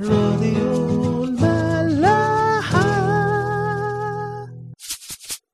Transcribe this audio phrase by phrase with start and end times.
[0.00, 2.82] راديو الملاحة.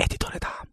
[0.00, 0.66] اديتور دعم.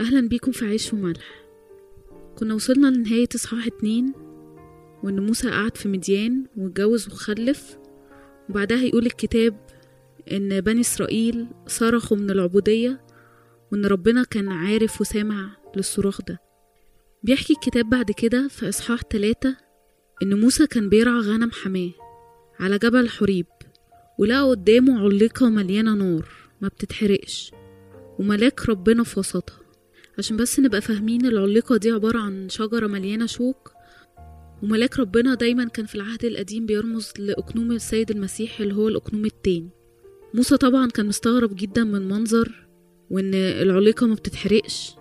[0.00, 1.42] أهلا بيكم في عيش وملح.
[2.38, 4.12] كنا وصلنا لنهاية إصحاح اتنين
[5.02, 7.81] وإن موسى قعد في مديان واتجوز وخلف
[8.48, 9.66] وبعدها يقول الكتاب
[10.32, 13.00] إن بني إسرائيل صرخوا من العبودية
[13.72, 16.40] وإن ربنا كان عارف وسامع للصراخ ده.
[17.22, 19.56] بيحكي الكتاب بعد كده في إصحاح تلاتة
[20.22, 21.90] إن موسى كان بيرعى غنم حماة
[22.60, 23.46] على جبل حريب
[24.18, 26.28] ولقى قدامه علقة مليانة نار
[26.60, 27.52] ما بتتحرقش
[28.18, 29.58] وملاك ربنا في وسطها
[30.18, 33.71] عشان بس نبقى فاهمين العلقة دي عبارة عن شجرة مليانة شوك
[34.62, 39.70] وملاك ربنا دايما كان في العهد القديم بيرمز لأقنوم السيد المسيح اللي هو الأقنوم التاني.
[40.34, 42.66] موسى طبعا كان مستغرب جدا من منظر
[43.10, 44.94] وإن العلقة ما بتتحرقش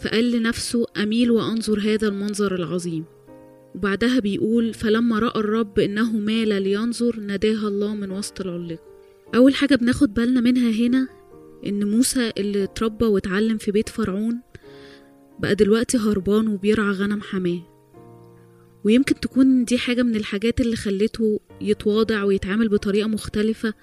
[0.00, 3.04] فقال لنفسه أميل وأنظر هذا المنظر العظيم.
[3.74, 8.82] وبعدها بيقول فلما رأى الرب إنه مال لينظر ناداها الله من وسط العلقة
[9.34, 11.08] أول حاجة بناخد بالنا منها هنا
[11.66, 14.40] إن موسى اللي اتربى واتعلم في بيت فرعون
[15.38, 17.73] بقى دلوقتي هربان وبيرعى غنم حماة.
[18.84, 23.74] ويمكن تكون دي حاجة من الحاجات اللي خلته يتواضع ويتعامل بطريقة مختلفة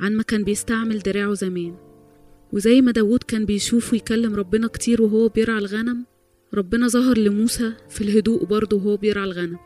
[0.00, 1.76] عن ما كان بيستعمل دراعه زمان.
[2.52, 6.04] وزي ما داود كان بيشوف ويكلم ربنا كتير وهو بيرعى الغنم
[6.54, 9.58] ربنا ظهر لموسى في الهدوء برضه وهو بيرعى الغنم.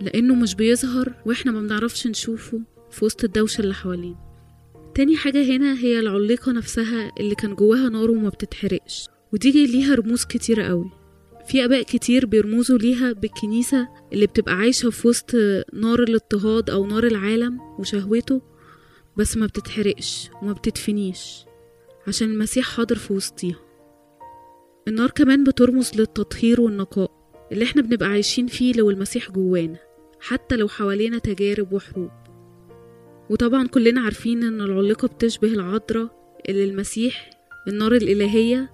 [0.00, 4.16] لأنه مش بيظهر وإحنا ما بنعرفش نشوفه في وسط الدوشة اللي حوالينا.
[4.94, 9.08] تاني حاجة هنا هي العليقة نفسها اللي كان جواها نار وما بتتحرقش.
[9.32, 10.90] ودي ليها رموز كتيرة قوي.
[11.46, 15.34] في آباء كتير بيرمزوا ليها بالكنيسة اللي بتبقى عايشة في وسط
[15.72, 18.42] نار الاضطهاد أو نار العالم وشهوته
[19.16, 21.44] بس ما بتتحرقش وما بتدفنيش
[22.08, 23.56] عشان المسيح حاضر في وسطيها.
[24.88, 27.10] النار كمان بترمز للتطهير والنقاء
[27.52, 29.78] اللي إحنا بنبقى عايشين فيه لو المسيح جوانا
[30.20, 32.10] حتى لو حوالينا تجارب وحروب.
[33.30, 37.30] وطبعا كلنا عارفين إن العلقة بتشبه العذراء اللي المسيح
[37.68, 38.70] النار الإلهية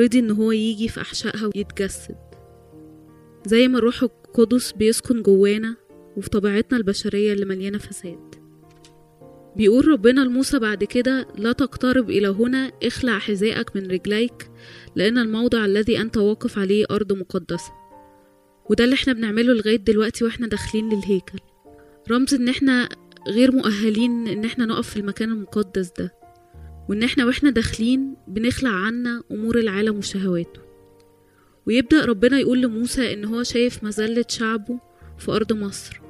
[0.00, 2.16] رضي إن هو يجي في أحشائها ويتجسد.
[3.46, 5.76] زي ما الروح القدس بيسكن جوانا
[6.16, 8.34] وفي طبيعتنا البشرية اللي مليانة فساد.
[9.56, 14.50] بيقول ربنا لموسى بعد كده لا تقترب إلى هنا اخلع حذائك من رجليك
[14.96, 17.72] لأن الموضع الذي أنت واقف عليه أرض مقدسة.
[18.70, 21.38] وده اللي إحنا بنعمله لغاية دلوقتي وإحنا داخلين للهيكل.
[22.10, 22.88] رمز إن إحنا
[23.28, 26.21] غير مؤهلين إن إحنا نقف في المكان المقدس ده.
[26.92, 30.60] وإن إحنا وإحنا داخلين بنخلع عنا أمور العالم وشهواته.
[31.66, 34.80] ويبدأ ربنا يقول لموسى إن هو شايف مذلة شعبه
[35.18, 36.00] في أرض مصر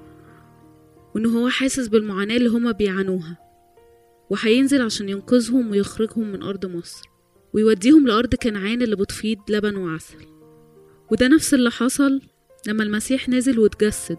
[1.14, 3.38] وإن هو حاسس بالمعاناة اللي هما بيعانوها
[4.30, 7.08] وهينزل عشان ينقذهم ويخرجهم من أرض مصر
[7.52, 10.26] ويوديهم لأرض كنعان اللي بتفيض لبن وعسل.
[11.12, 12.20] وده نفس اللي حصل
[12.66, 14.18] لما المسيح نزل واتجسد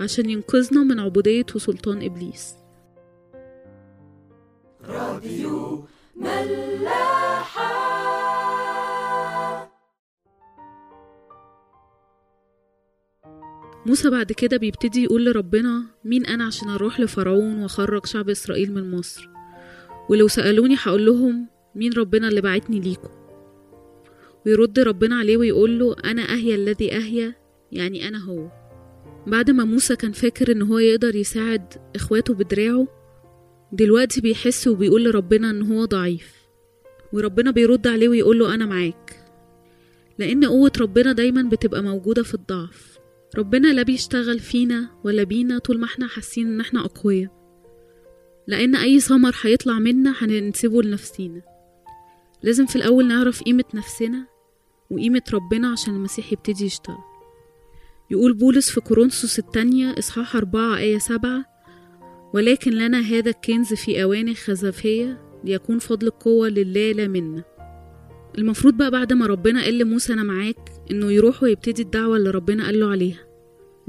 [0.00, 2.54] عشان ينقذنا من عبودية وسلطان إبليس.
[13.86, 18.90] موسى بعد كده بيبتدي يقول لربنا مين أنا عشان أروح لفرعون وأخرج شعب إسرائيل من
[18.90, 19.28] مصر؟
[20.08, 23.10] ولو سألوني هقول لهم مين ربنا اللي بعتني ليكم؟
[24.46, 27.34] ويرد ربنا عليه ويقول له أنا أهيا الذي أهيا
[27.72, 28.48] يعني أنا هو.
[29.26, 33.03] بعد ما موسى كان فاكر إن هو يقدر يساعد إخواته بدراعه
[33.74, 36.34] دلوقتي بيحس وبيقول لربنا إن هو ضعيف.
[37.12, 39.20] وربنا بيرد عليه ويقول له أنا معاك.
[40.18, 42.98] لأن قوة ربنا دايما بتبقى موجودة في الضعف.
[43.38, 47.30] ربنا لا بيشتغل فينا ولا بينا طول ما إحنا حاسين إن إحنا أقوياء.
[48.46, 51.42] لأن أي ثمر هيطلع منا هننسبه لنفسينا.
[52.42, 54.26] لازم في الأول نعرف قيمة نفسنا
[54.90, 56.96] وقيمة ربنا عشان المسيح يبتدي يشتغل.
[58.10, 61.53] يقول بولس في كورنثوس التانية إصحاح أربعة آية سبعة
[62.34, 67.44] ولكن لنا هذا الكنز في أواني خزفية ليكون فضل القوة لله لا منا.
[68.38, 72.64] المفروض بقى بعد ما ربنا قال لموسى أنا معاك إنه يروح ويبتدي الدعوة اللي ربنا
[72.66, 73.26] قال له عليها.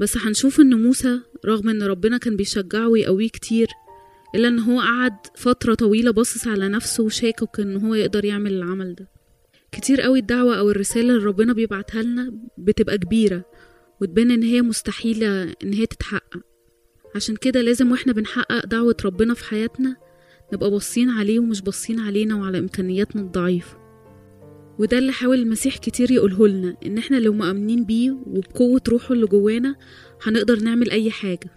[0.00, 3.68] بس هنشوف إن موسى رغم إن ربنا كان بيشجعه ويقويه كتير
[4.34, 8.94] إلا إن هو قعد فترة طويلة باصص على نفسه وشاكك إن هو يقدر يعمل العمل
[8.94, 9.08] ده.
[9.72, 13.44] كتير قوي الدعوة أو الرسالة اللي ربنا بيبعتها لنا بتبقى كبيرة
[14.00, 16.55] وتبان إن هي مستحيلة إن هي تتحقق.
[17.16, 19.96] عشان كده لازم وإحنا بنحقق دعوة ربنا في حياتنا
[20.52, 23.76] نبقى باصين عليه ومش باصين علينا وعلى إمكانياتنا الضعيفة.
[24.78, 29.26] وده اللي حاول المسيح كتير يقوله لنا إن إحنا لو مؤمنين بيه وبقوة روحه اللي
[29.26, 29.76] جوانا
[30.22, 31.50] هنقدر نعمل أي حاجة.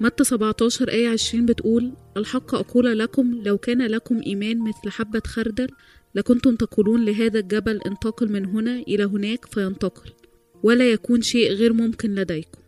[0.00, 5.68] متى 17 آية 20 بتقول الحق أقول لكم لو كان لكم إيمان مثل حبة خردل
[6.14, 10.10] لكنتم تقولون لهذا الجبل انتقل من هنا إلى هناك فينتقل
[10.62, 12.63] ولا يكون شيء غير ممكن لديكم.